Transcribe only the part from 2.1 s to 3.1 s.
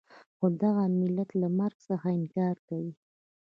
انکار کوي.